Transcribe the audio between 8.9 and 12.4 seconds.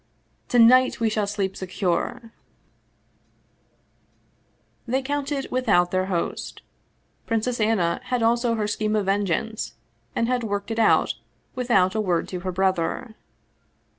of vengeance, and had worked it out, with out a word to